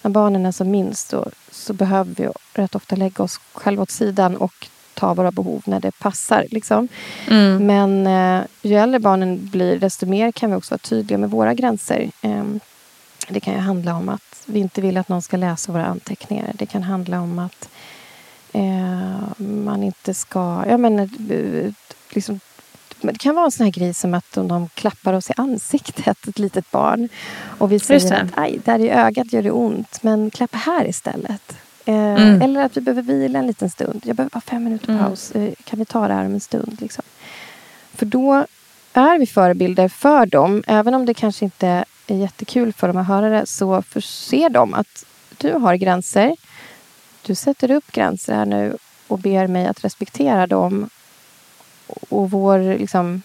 [0.02, 3.90] När barnen är som minst så, så behöver vi rätt ofta lägga oss själva åt
[3.90, 6.46] sidan och ta våra behov när det passar.
[6.50, 6.88] Liksom.
[7.60, 11.54] Men eh, ju äldre barnen blir, desto mer kan vi också vara tydliga med våra
[11.54, 12.10] gränser.
[12.22, 12.60] Ehm,
[13.28, 16.52] det kan ju handla om att vi inte vill att någon ska läsa våra anteckningar.
[16.54, 17.68] Det kan handla om att
[18.52, 20.64] eh, man inte ska...
[20.68, 21.72] Jag menar, eh,
[22.10, 22.40] liksom,
[23.00, 25.32] men det kan vara en sån här grej som att om de klappar oss i
[25.36, 27.08] ansiktet, ett litet barn.
[27.58, 31.56] Och vi säger att aj, där i ögat gör det ont, men klappa här istället.
[31.84, 32.42] Eh, Mm.
[32.42, 34.02] Eller att vi behöver vila en liten stund.
[34.04, 35.04] Jag behöver bara fem minuter Mm.
[35.04, 35.30] paus.
[35.30, 36.78] Eh, kan vi ta det här om en stund?
[36.80, 37.04] Liksom.
[37.94, 38.46] För då
[38.92, 40.62] är vi förebilder för dem.
[40.66, 44.74] Även om det kanske inte är jättekul för dem att höra det så förser de
[44.74, 45.04] att
[45.38, 46.36] du har gränser.
[47.22, 50.90] Du sätter upp gränser här nu och ber mig att respektera dem.
[52.08, 53.22] Och vår, liksom,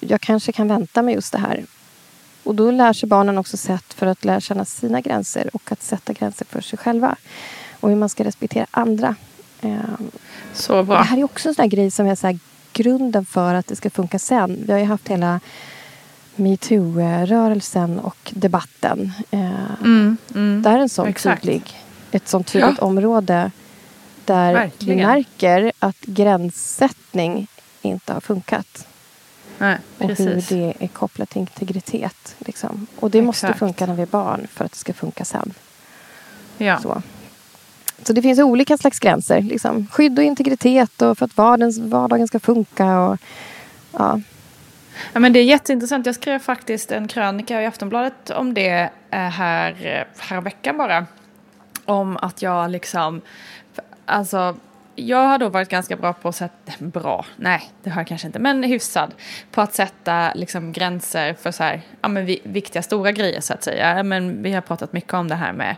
[0.00, 1.64] jag kanske kan vänta med just det här.
[2.42, 5.82] Och då lär sig barnen också sätt för att lära känna sina gränser och att
[5.82, 7.16] sätta gränser för sig själva.
[7.80, 9.14] Och hur man ska respektera andra.
[9.60, 10.10] Ehm,
[10.54, 11.02] Så det bra.
[11.02, 12.38] här är också en sån grej som är så
[12.72, 14.64] grunden för att det ska funka sen.
[14.66, 15.40] Vi har ju haft hela
[16.36, 19.12] metoo-rörelsen och debatten.
[19.30, 19.50] Eh,
[19.84, 20.62] Mm, mm.
[20.62, 21.42] Där är en sån Exakt.
[21.42, 21.62] tydlig,
[22.10, 23.50] ett sånt tydligt område
[24.24, 24.98] där Verkligen.
[24.98, 27.46] vi märker att gränssättning
[27.86, 28.86] inte har funkat.
[29.58, 30.52] Nej, Och precis.
[30.52, 32.36] hur det är kopplat till integritet.
[32.38, 32.86] Liksom.
[33.00, 33.58] Och det måste Exakt.
[33.58, 35.54] funka när vi är barn för att det ska funka sen.
[36.58, 36.78] Ja.
[36.78, 37.02] Så.
[38.02, 39.42] Så det finns olika slags gränser.
[39.42, 39.86] Liksom.
[39.92, 43.00] Skydd och integritet och för att vardagen, vardagen ska funka.
[43.00, 43.18] Och,
[43.92, 44.20] ja.
[45.12, 46.06] Ja, men det är jätteintressant.
[46.06, 51.06] Jag skrev faktiskt en krönika i Aftonbladet om det eh, här, eh, här veckan bara.
[51.84, 53.20] Om att jag liksom,
[54.06, 54.56] alltså
[54.96, 58.26] jag har då varit ganska bra på att sätta, bra, nej det har jag kanske
[58.26, 59.14] inte, men hyfsad
[59.50, 63.62] på att sätta liksom gränser för så här, ja men viktiga stora grejer så att
[63.62, 64.02] säga.
[64.02, 65.76] Men vi har pratat mycket om det här med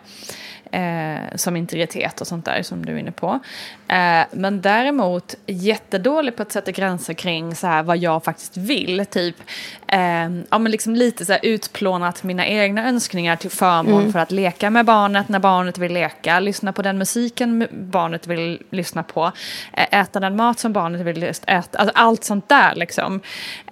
[0.70, 3.40] eh, som integritet och sånt där som du är inne på.
[3.88, 9.06] Eh, men däremot jättedålig på att sätta gränser kring så här, vad jag faktiskt vill.
[9.06, 9.36] Typ
[9.86, 14.12] eh, ja, men liksom lite så här utplånat mina egna önskningar till förmån mm.
[14.12, 18.62] för att leka med barnet när barnet vill leka, lyssna på den musiken barnet vill
[18.70, 19.32] lyssna på,
[19.72, 23.20] eh, äta den mat som barnet vill äta, alltså allt sånt där liksom.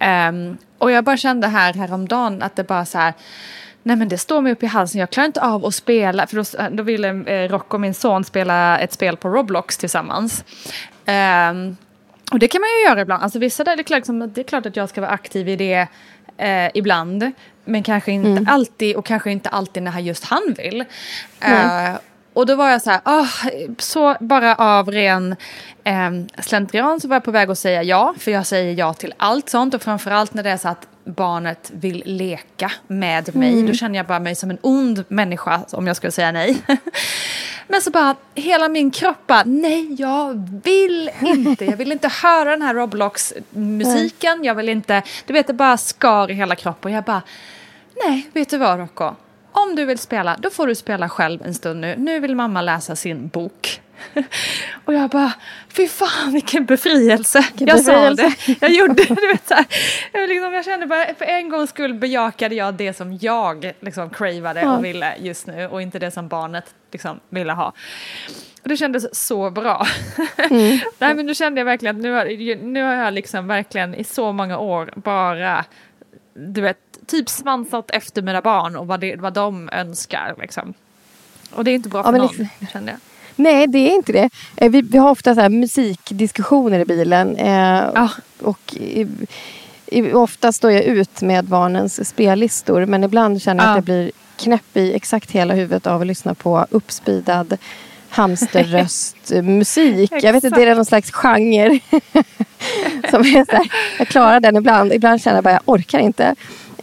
[0.01, 3.15] Ehm, och jag bara kände här häromdagen att det bara så här
[3.87, 6.27] Nej men det står mig upp i halsen, jag klarar inte av att spela.
[6.27, 10.44] För då, då ville eh, Rocco, min son, spela ett spel på Roblox tillsammans.
[11.51, 11.77] Um,
[12.33, 13.22] och det kan man ju göra ibland.
[13.22, 15.49] Alltså vissa där, det, är klart, liksom, det är klart att jag ska vara aktiv
[15.49, 15.87] i det
[16.37, 17.33] eh, ibland.
[17.64, 18.49] Men kanske inte mm.
[18.49, 20.81] alltid och kanske inte alltid när just han vill.
[20.81, 21.96] Uh,
[22.33, 23.31] och då var jag så här, oh,
[23.79, 25.37] så bara av ren
[25.85, 26.11] eh,
[26.42, 28.14] slentrian så var jag på väg att säga ja.
[28.18, 31.71] För jag säger ja till allt sånt och framförallt när det är så att barnet
[31.75, 33.53] vill leka med mig.
[33.53, 33.66] Mm.
[33.66, 36.62] Då känner jag bara mig som en ond människa om jag skulle säga nej.
[37.69, 41.64] Men så bara, hela min kropp bara, nej jag vill inte.
[41.64, 44.45] Jag vill inte höra den här Roblox-musiken.
[44.45, 46.92] Jag vill inte, du vet det bara skar i hela kroppen.
[46.92, 47.23] Jag bara,
[48.05, 49.14] nej vet du vad Rocco?
[49.53, 51.95] Om du vill spela, då får du spela själv en stund nu.
[51.99, 53.81] Nu vill mamma läsa sin bok.
[54.85, 55.33] Och jag bara,
[55.69, 57.41] fy fan vilken befrielse.
[57.41, 58.31] Vilken jag befrielse.
[58.31, 58.57] sa det.
[58.61, 59.15] Jag gjorde det.
[59.21, 59.67] Du vet, så här.
[60.13, 64.11] Jag, liksom, jag kände bara, för en gångs skull bejakade jag det som jag liksom
[64.11, 64.77] cravade ja.
[64.77, 67.73] och ville just nu och inte det som barnet liksom ville ha.
[68.63, 69.87] Och det kändes så bra.
[70.51, 70.79] Mm.
[70.99, 74.05] Nej men nu kände jag verkligen att nu har, nu har jag liksom verkligen i
[74.05, 75.65] så många år bara,
[76.35, 80.75] du vet, typ svansat efter mina barn och vad, det, vad de önskar liksom.
[81.51, 83.01] Och det är inte bra för ja, någon, liksom, kände jag.
[83.37, 84.31] Nej, det är inte det.
[84.57, 87.37] Eh, vi, vi har ofta så här musikdiskussioner i bilen.
[87.94, 88.11] Ja.
[88.40, 89.07] Och i,
[89.87, 92.87] i, ofta står jag ut med barnens spellistor.
[92.87, 93.72] Men ibland känner jag ja.
[93.72, 97.59] att jag blir knäpp i exakt hela huvudet av att lyssna på uppspeedad
[98.09, 100.12] hamsterröstmusik.
[100.22, 101.81] jag vet inte, det är någon slags genre.
[103.11, 103.68] som är så här,
[103.99, 104.92] jag klarar den ibland.
[104.92, 106.35] Ibland känner jag bara jag orkar inte.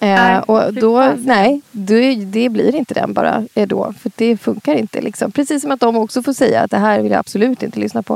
[0.03, 1.93] Eh, och då, nej, då,
[2.25, 3.93] det blir inte den bara eh, då.
[4.01, 5.01] För det funkar inte.
[5.01, 5.31] Liksom.
[5.31, 8.03] Precis som att de också får säga att det här vill jag absolut inte lyssna
[8.03, 8.13] på.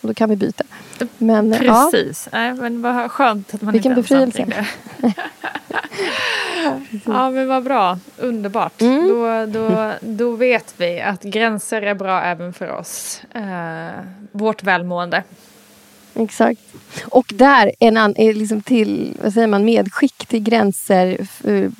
[0.00, 0.64] Och då kan vi byta.
[1.18, 2.28] Men, Precis.
[2.32, 2.38] Ja.
[2.38, 4.66] Nej, men vad skönt att man Vilken inte befrielse.
[7.04, 7.98] ja men vad bra.
[8.16, 8.80] Underbart.
[8.80, 9.08] Mm.
[9.08, 13.22] Då, då, då vet vi att gränser är bra även för oss.
[13.34, 14.00] Eh,
[14.32, 15.22] vårt välmående.
[16.14, 16.60] Exakt.
[17.02, 21.26] Och där en an, liksom till vad säger man, medskick till gränser.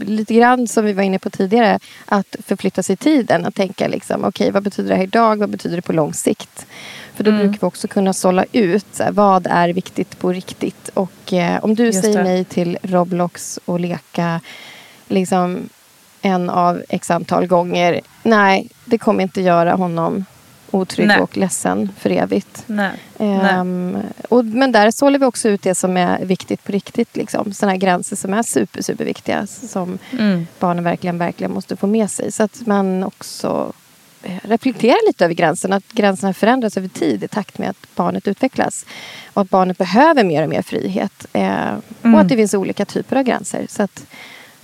[0.04, 1.78] Lite grann som vi var inne på tidigare.
[2.04, 3.46] Att förflytta sig i tiden.
[3.46, 5.38] Att tänka liksom, okej okay, vad betyder det här idag?
[5.38, 6.66] Vad betyder det på lång sikt?
[7.14, 7.42] För då mm.
[7.42, 10.88] brukar vi också kunna sålla ut här, vad är viktigt på riktigt.
[10.94, 12.24] Och eh, om du Just säger det.
[12.24, 14.40] nej till Roblox och leka
[15.08, 15.68] liksom
[16.22, 18.00] en av x antal gånger.
[18.22, 20.24] Nej, det kommer inte göra honom
[20.70, 21.20] otrygg Nej.
[21.20, 22.64] och ledsen för evigt.
[22.66, 22.90] Nej.
[23.18, 27.16] Um, och, men där sållar vi också ut det som är viktigt på riktigt.
[27.16, 27.52] Liksom.
[27.52, 29.46] Sådana här gränser som är super, superviktiga.
[29.46, 30.46] Som mm.
[30.58, 32.32] barnen verkligen, verkligen måste få med sig.
[32.32, 33.72] Så att man också
[34.22, 35.76] eh, reflekterar lite över gränserna.
[35.76, 38.86] Att gränserna förändras över tid i takt med att barnet utvecklas.
[39.32, 41.26] Och att barnet behöver mer och mer frihet.
[41.32, 41.68] Eh,
[42.02, 42.14] mm.
[42.14, 43.66] Och att det finns olika typer av gränser.
[43.68, 44.06] Så att,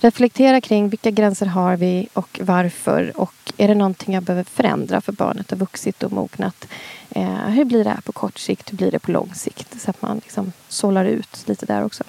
[0.00, 3.12] Reflektera kring vilka gränser har vi och varför.
[3.14, 6.68] Och är det någonting jag behöver förändra för barnet har vuxit och mognat.
[7.10, 8.72] Eh, hur blir det här på kort sikt?
[8.72, 9.80] Hur blir det på lång sikt?
[9.80, 12.04] Så att man liksom sållar ut lite där också.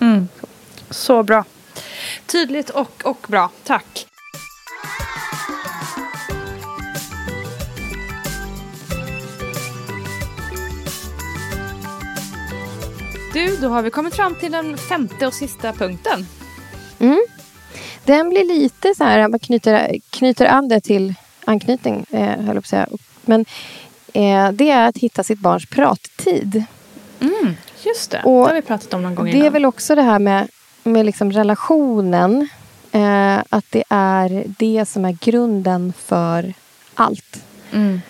[0.00, 0.28] Mm.
[0.40, 0.46] Så.
[0.90, 1.44] Så bra.
[2.26, 3.50] Tydligt och, och bra.
[3.64, 4.06] Tack.
[13.32, 16.26] Du, då har vi kommit fram till den femte och sista punkten.
[17.02, 17.22] Mm.
[18.04, 22.54] Den blir lite så här, man knyter, knyter an det till anknytning, eh, höll jag
[22.54, 22.88] på att säga.
[23.22, 23.44] Men
[24.12, 26.64] eh, det är att hitta sitt barns prattid.
[27.20, 29.40] Mm, just det, och det har vi pratat om någon gång innan.
[29.40, 30.48] Det är väl också det här med,
[30.82, 32.48] med liksom relationen.
[32.92, 36.54] Eh, att det är det som är grunden för
[36.94, 37.44] allt.
[37.72, 38.00] Mm.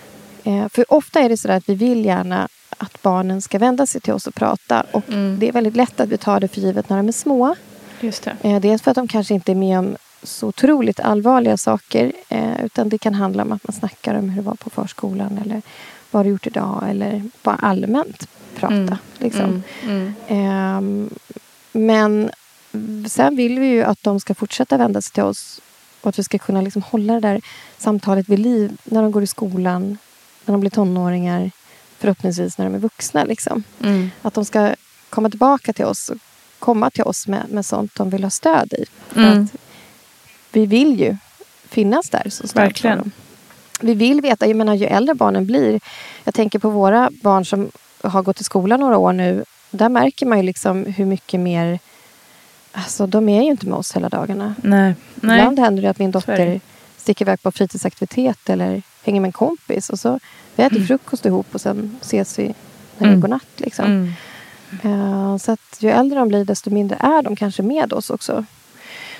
[0.43, 4.01] Eh, för ofta är det så att vi vill gärna att barnen ska vända sig
[4.01, 4.85] till oss och prata.
[4.91, 5.39] Och mm.
[5.39, 7.55] det är väldigt lätt att vi tar det för givet när de är små.
[8.03, 8.35] Just det.
[8.41, 12.11] Eh, dels för att de kanske inte är med om så otroligt allvarliga saker.
[12.29, 15.39] Eh, utan det kan handla om att man snackar om hur det var på förskolan.
[15.45, 15.61] Eller
[16.11, 16.83] vad har du gjort idag?
[16.89, 18.73] Eller bara allmänt prata.
[18.73, 18.97] Mm.
[19.17, 19.63] Liksom.
[19.83, 20.13] Mm.
[20.27, 21.07] Mm.
[21.07, 21.09] Eh,
[21.71, 22.31] men
[23.07, 25.61] sen vill vi ju att de ska fortsätta vända sig till oss.
[26.01, 27.41] Och att vi ska kunna liksom hålla det där
[27.77, 29.97] samtalet vid liv när de går i skolan.
[30.45, 31.51] När de blir tonåringar.
[31.97, 33.23] förhoppningsvis när de är vuxna.
[33.23, 33.63] Liksom.
[33.83, 34.11] Mm.
[34.21, 34.75] Att de ska
[35.09, 36.17] komma tillbaka till oss och
[36.63, 38.85] komma till oss med, med sånt de vill ha stöd i.
[39.15, 39.43] Mm.
[39.43, 39.55] att
[40.51, 41.17] vi vill ju
[41.69, 42.97] finnas där som stöd Verkligen.
[42.97, 43.11] dem.
[43.81, 45.79] Vi vill veta, jag menar ju äldre barnen blir.
[46.23, 47.71] Jag tänker på våra barn som
[48.03, 49.43] har gått i skolan några år nu.
[49.71, 51.79] Där märker man ju liksom hur mycket mer...
[52.71, 54.55] Alltså de är ju inte med oss hela dagarna.
[54.63, 54.95] Nej.
[55.15, 55.39] Nej.
[55.39, 56.61] Ibland händer det att min Så dotter
[56.97, 59.89] sticker iväg på fritidsaktivitet eller hänger med en kompis.
[59.89, 60.19] Och så
[60.55, 62.53] vi äter frukost ihop och sen ses vi när
[62.97, 63.21] det Mm.
[63.21, 63.47] godnatt.
[63.57, 63.85] Liksom.
[63.85, 64.13] Mm.
[64.83, 68.45] Eh, så att ju äldre de blir desto mindre är de kanske med oss också.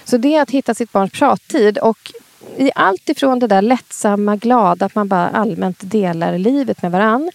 [0.03, 1.77] Så det är att hitta sitt barns prattid.
[1.77, 2.11] Och
[2.57, 7.31] i allt ifrån det där lättsamma, glada, att man bara allmänt delar livet med varann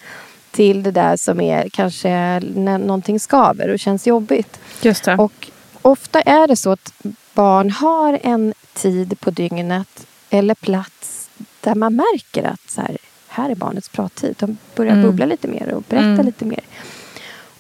[0.51, 2.09] till det där som är kanske
[2.41, 4.61] när någonting skaver och känns jobbigt.
[4.83, 5.15] Just det.
[5.17, 5.51] Och
[5.83, 6.93] ofta är det så att
[7.35, 12.97] barn har en tid på dygnet eller plats där man märker att så här,
[13.29, 14.35] här är barnets prattid.
[14.39, 15.05] De börjar Mm.
[15.07, 16.27] bubbla lite mer och berätta Mm.
[16.27, 16.61] lite mer.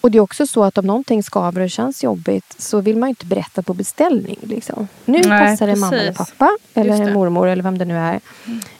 [0.08, 3.08] Och det är också så att om någonting skaver och känns jobbigt så vill man
[3.08, 4.38] ju inte berätta på beställning.
[4.42, 4.88] Liksom.
[5.04, 6.34] Nu Nej, passar det mamma eller precis.
[6.38, 6.94] pappa eller.
[6.94, 7.12] Mm.
[7.12, 8.20] mormor eller vem det nu är.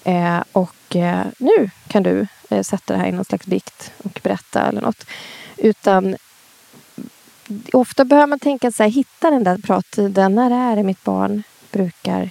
[0.04, 4.20] Eh, och eh, nu kan du eh, sätta det här i någon slags bikt och
[4.22, 5.04] berätta eller något.
[5.56, 6.16] Utan
[7.72, 10.34] ofta behöver man tänka så här, hitta den där prattiden.
[10.34, 12.30] När är det mitt barn brukar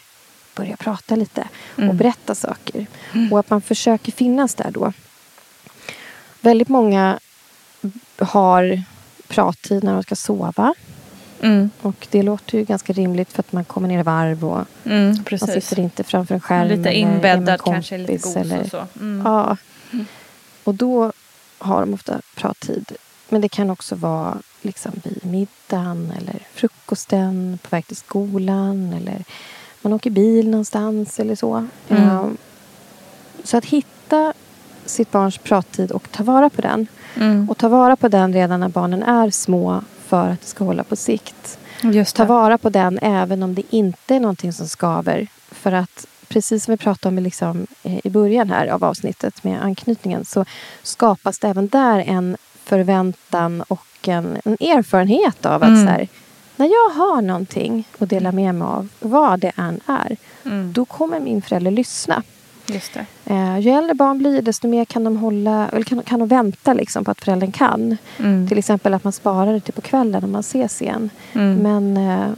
[0.55, 1.97] börja prata lite och Mm.
[1.97, 2.87] berätta saker.
[3.31, 4.93] Och att man försöker finnas där då.
[6.41, 7.19] Väldigt många
[8.19, 8.81] har
[9.27, 10.73] prattid när de ska sova.
[11.41, 11.69] Mm.
[11.81, 15.17] Och det låter ju ganska rimligt för att man kommer ner i varv och Mm,
[15.31, 16.67] man sitter inte framför en skärm.
[16.67, 18.87] Lite inbäddad, kanske lite gos eller- och så.
[18.99, 19.21] Mm.
[19.25, 19.57] Ja.
[20.63, 21.11] Och då
[21.57, 22.91] har de ofta prattid.
[23.29, 29.23] Men det kan också vara liksom vid middagen eller frukosten, på väg till skolan eller
[29.81, 31.67] man åker bil någonstans eller så.
[31.89, 32.03] Mm.
[32.09, 32.37] Ehm,
[33.43, 34.33] Så att hitta
[34.85, 36.87] sitt barns prattid och ta vara på den.
[37.19, 37.49] Mm.
[37.49, 40.83] Och ta vara på den redan när barnen är små för att det ska hålla
[40.83, 41.59] på sikt.
[42.13, 45.27] Ta vara på den även om det inte är någonting som skaver.
[45.51, 49.43] För att precis som vi pratade om i liksom, eh, i början här av avsnittet
[49.43, 50.45] med anknytningen så
[50.83, 55.85] skapas det även där en förväntan och en, en erfarenhet av att Mm.
[55.85, 56.07] så här,
[56.55, 60.73] när jag har någonting att dela med mig av, vad det än är, Mm.
[60.73, 62.23] då kommer min förälder lyssna.
[62.67, 63.05] Just det.
[63.25, 66.73] Eh, ju äldre barn blir, desto mer kan de hålla eller kan, kan de vänta
[66.73, 67.97] liksom på att föräldern kan.
[68.19, 68.47] Mm.
[68.47, 71.09] Till exempel att man sparar det till på kvällen när man ses igen.
[71.33, 71.55] Mm.
[71.55, 72.29] Men, eh,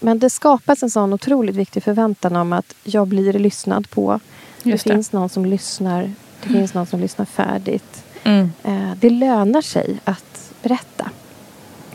[0.00, 4.20] men det skapas en sån otroligt viktig förväntan om att jag blir lyssnad på.
[4.62, 4.94] Just det det.
[4.94, 6.12] finns någon som lyssnar.
[6.42, 8.04] Det finns någon som lyssnar färdigt.
[8.24, 8.52] Mm.
[8.62, 11.10] Eh, det lönar sig att berätta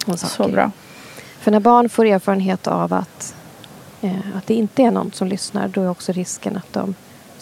[0.06, 0.44] om saker.
[0.44, 0.72] Så bra.
[1.40, 3.36] För när barn får erfarenhet av att,
[4.02, 6.96] eh, att det inte är någon som lyssnar då är också risken att de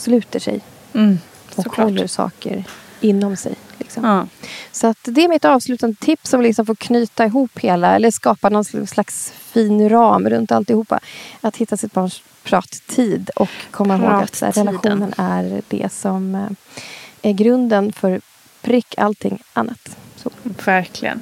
[0.04, 0.62] sluter sig
[0.94, 1.18] Mm.
[1.56, 1.78] och Såklart.
[1.90, 2.64] håller saker
[3.02, 3.56] inom sig.
[3.78, 4.04] Liksom.
[4.04, 4.28] Ja.
[4.72, 8.50] Så att det är mitt avslutande tips som liksom får knyta ihop hela eller skapa
[8.50, 11.00] någon slags fin ram runt alltihopa.
[11.42, 17.30] Att hitta sitt barns prattid och komma ihåg att här, relationen är det som eh,
[17.30, 18.22] är grunden för
[18.62, 19.98] prick allting annat.
[20.16, 20.30] Så.
[20.44, 21.22] Verkligen.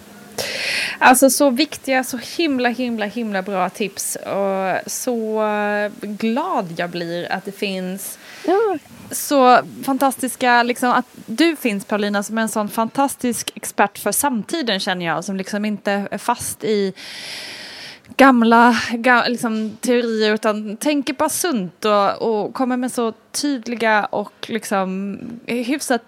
[0.99, 4.15] Alltså så viktiga, så himla, himla, himla bra tips.
[4.15, 8.77] Och så eh, glad jag blir att det finns Ja,
[9.11, 15.05] så fantastiska, liksom att du finns Paulina som en sån fantastisk expert för samtiden känner
[15.05, 15.25] jag.
[15.25, 16.93] Som liksom inte är fast i
[18.17, 24.33] gamla ga, liksom, teorier utan tänker bara sunt och, och kommer med så tydliga och
[24.47, 26.01] liksom hyfsat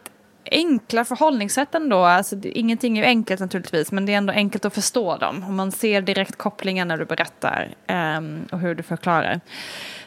[0.51, 1.97] enkla förhållningssätt ändå.
[1.97, 5.43] Alltså, det, ingenting är ju enkelt naturligtvis men det är ändå enkelt att förstå dem.
[5.43, 9.41] Och man ser direkt kopplingen när du berättar um, och hur du förklarar.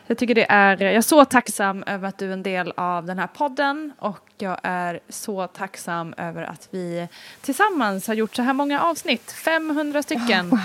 [0.07, 3.07] Jag tycker det är, jag är så tacksam över att du är en del av
[3.07, 7.09] den här podden och jag är så tacksam över att vi
[7.41, 10.53] tillsammans har gjort så här många avsnitt, 500 stycken.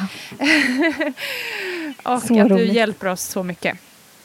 [2.03, 2.73] och Så att du roligt.
[2.73, 3.77] hjälper oss så mycket.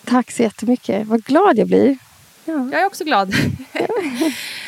[0.04, 1.06] tack så jättemycket.
[1.06, 1.98] Vad glad jag blir.
[2.44, 3.34] Ja, Jag är också glad.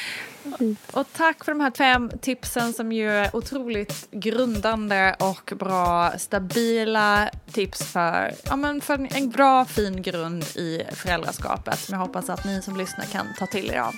[0.92, 7.30] Och tack för de här fem tipsen som ju är otroligt grundande och bra, stabila
[7.53, 12.30] tips för, ja, men för en- en bra fin grund i föräldraskapet som jag hoppas
[12.30, 13.94] att ni som lyssnar kan ta till er av.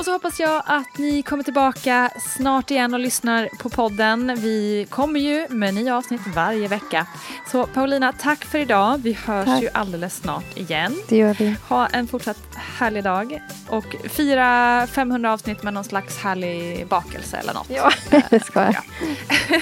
[0.00, 4.36] Och så hoppas jag att ni kommer tillbaka snart igen och lyssnar på podden.
[4.38, 7.06] Vi kommer ju med nya avsnitt varje vecka.
[7.46, 9.00] Så Paulina, tack för idag.
[9.02, 9.62] Vi hörs Tack.
[9.62, 10.96] ju alldeles snart igen.
[11.08, 11.56] det gör vi.
[11.68, 17.54] Ha en fortsatt härlig dag och fira 500 avsnitt med någon slags härlig bakelse eller
[17.54, 17.70] något.
[17.70, 17.90] Ja,
[18.30, 18.74] det ska jag.
[18.74, 19.58] Ja.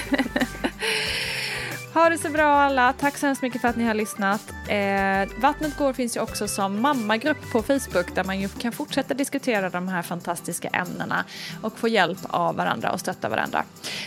[1.99, 2.93] Ha det så bra alla.
[2.93, 4.53] Tack så hemskt mycket för att ni har lyssnat.
[4.67, 9.13] Eh, Vattnet går finns ju också som mammagrupp på Facebook där man ju kan fortsätta
[9.13, 11.25] diskutera de här fantastiska ämnena
[11.61, 13.63] och få hjälp av varandra och stötta varandra.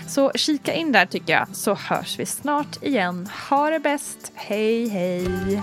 [0.08, 3.28] Så kika in där tycker jag så hörs vi snart igen.
[3.50, 4.32] Ha det bäst.
[4.34, 5.62] Hej hej.